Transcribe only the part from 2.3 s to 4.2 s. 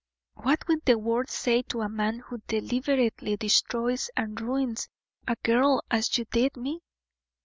deliberately destroys